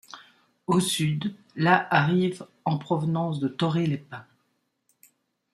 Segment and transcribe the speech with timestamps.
[0.65, 4.25] Au sud, la arrive en provenance de Thorée-les-Pins.